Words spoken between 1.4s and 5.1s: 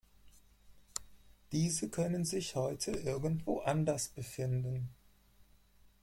Diese können sich heute irgendwo anders befinden.